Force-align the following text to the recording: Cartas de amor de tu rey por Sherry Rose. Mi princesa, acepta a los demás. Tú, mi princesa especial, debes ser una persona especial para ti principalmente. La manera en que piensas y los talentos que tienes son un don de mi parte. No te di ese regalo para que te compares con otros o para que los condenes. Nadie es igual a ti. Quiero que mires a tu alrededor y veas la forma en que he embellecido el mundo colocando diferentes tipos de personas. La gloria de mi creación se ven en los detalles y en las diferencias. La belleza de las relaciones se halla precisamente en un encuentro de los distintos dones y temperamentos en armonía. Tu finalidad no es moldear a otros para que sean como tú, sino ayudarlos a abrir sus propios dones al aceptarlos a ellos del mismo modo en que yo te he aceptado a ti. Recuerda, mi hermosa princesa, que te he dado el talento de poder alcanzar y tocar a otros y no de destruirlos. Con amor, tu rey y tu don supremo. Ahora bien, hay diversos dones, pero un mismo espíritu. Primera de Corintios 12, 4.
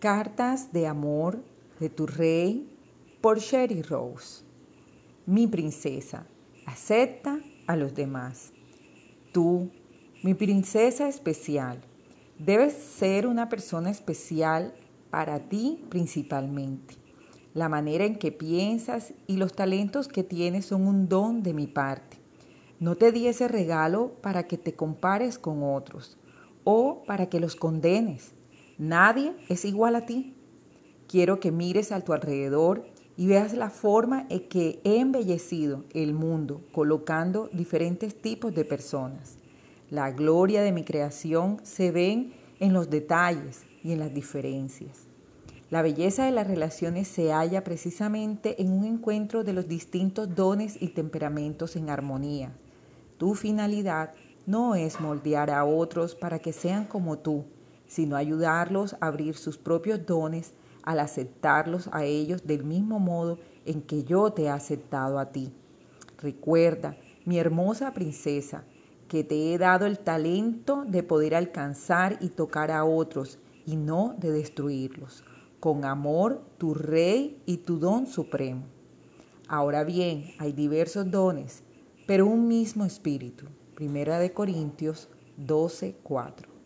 Cartas 0.00 0.72
de 0.72 0.86
amor 0.86 1.44
de 1.78 1.90
tu 1.90 2.06
rey 2.06 2.74
por 3.20 3.38
Sherry 3.38 3.82
Rose. 3.82 4.44
Mi 5.26 5.46
princesa, 5.46 6.26
acepta 6.64 7.38
a 7.66 7.76
los 7.76 7.94
demás. 7.94 8.50
Tú, 9.30 9.70
mi 10.22 10.32
princesa 10.32 11.06
especial, 11.06 11.82
debes 12.38 12.72
ser 12.72 13.26
una 13.26 13.50
persona 13.50 13.90
especial 13.90 14.74
para 15.10 15.38
ti 15.50 15.84
principalmente. 15.90 16.94
La 17.52 17.68
manera 17.68 18.06
en 18.06 18.18
que 18.18 18.32
piensas 18.32 19.12
y 19.26 19.36
los 19.36 19.52
talentos 19.52 20.08
que 20.08 20.24
tienes 20.24 20.64
son 20.64 20.86
un 20.86 21.10
don 21.10 21.42
de 21.42 21.52
mi 21.52 21.66
parte. 21.66 22.16
No 22.78 22.96
te 22.96 23.12
di 23.12 23.26
ese 23.26 23.48
regalo 23.48 24.14
para 24.22 24.44
que 24.44 24.56
te 24.56 24.72
compares 24.72 25.38
con 25.38 25.62
otros 25.62 26.16
o 26.64 27.02
para 27.06 27.28
que 27.28 27.38
los 27.38 27.54
condenes. 27.54 28.32
Nadie 28.80 29.34
es 29.50 29.66
igual 29.66 29.94
a 29.94 30.06
ti. 30.06 30.34
Quiero 31.06 31.38
que 31.38 31.52
mires 31.52 31.92
a 31.92 32.00
tu 32.00 32.14
alrededor 32.14 32.86
y 33.14 33.26
veas 33.26 33.52
la 33.52 33.68
forma 33.68 34.24
en 34.30 34.48
que 34.48 34.80
he 34.84 35.00
embellecido 35.00 35.84
el 35.92 36.14
mundo 36.14 36.62
colocando 36.72 37.50
diferentes 37.52 38.22
tipos 38.22 38.54
de 38.54 38.64
personas. 38.64 39.36
La 39.90 40.10
gloria 40.12 40.62
de 40.62 40.72
mi 40.72 40.82
creación 40.82 41.60
se 41.62 41.92
ven 41.92 42.32
en 42.58 42.72
los 42.72 42.88
detalles 42.88 43.64
y 43.84 43.92
en 43.92 43.98
las 43.98 44.14
diferencias. 44.14 45.08
La 45.68 45.82
belleza 45.82 46.24
de 46.24 46.32
las 46.32 46.46
relaciones 46.46 47.06
se 47.06 47.32
halla 47.32 47.62
precisamente 47.62 48.62
en 48.62 48.72
un 48.72 48.86
encuentro 48.86 49.44
de 49.44 49.52
los 49.52 49.68
distintos 49.68 50.34
dones 50.34 50.80
y 50.80 50.88
temperamentos 50.88 51.76
en 51.76 51.90
armonía. 51.90 52.56
Tu 53.18 53.34
finalidad 53.34 54.14
no 54.46 54.74
es 54.74 55.02
moldear 55.02 55.50
a 55.50 55.66
otros 55.66 56.14
para 56.14 56.38
que 56.38 56.54
sean 56.54 56.86
como 56.86 57.18
tú, 57.18 57.44
sino 57.90 58.14
ayudarlos 58.14 58.94
a 59.00 59.08
abrir 59.08 59.34
sus 59.36 59.58
propios 59.58 60.06
dones 60.06 60.54
al 60.84 61.00
aceptarlos 61.00 61.90
a 61.90 62.04
ellos 62.04 62.46
del 62.46 62.62
mismo 62.62 63.00
modo 63.00 63.40
en 63.66 63.82
que 63.82 64.04
yo 64.04 64.32
te 64.32 64.44
he 64.44 64.48
aceptado 64.48 65.18
a 65.18 65.32
ti. 65.32 65.52
Recuerda, 66.18 66.96
mi 67.24 67.40
hermosa 67.40 67.92
princesa, 67.92 68.62
que 69.08 69.24
te 69.24 69.52
he 69.52 69.58
dado 69.58 69.86
el 69.86 69.98
talento 69.98 70.84
de 70.86 71.02
poder 71.02 71.34
alcanzar 71.34 72.16
y 72.20 72.28
tocar 72.28 72.70
a 72.70 72.84
otros 72.84 73.40
y 73.66 73.74
no 73.74 74.14
de 74.20 74.30
destruirlos. 74.30 75.24
Con 75.58 75.84
amor, 75.84 76.42
tu 76.58 76.74
rey 76.74 77.42
y 77.44 77.56
tu 77.56 77.80
don 77.80 78.06
supremo. 78.06 78.66
Ahora 79.48 79.82
bien, 79.82 80.26
hay 80.38 80.52
diversos 80.52 81.10
dones, 81.10 81.64
pero 82.06 82.24
un 82.24 82.46
mismo 82.46 82.84
espíritu. 82.84 83.46
Primera 83.74 84.20
de 84.20 84.32
Corintios 84.32 85.08
12, 85.38 85.96
4. 86.04 86.59